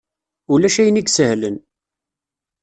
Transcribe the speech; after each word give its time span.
Ulac 0.53 0.75
ayen 0.81 0.99
i 1.01 1.03
isehlen! 1.09 1.57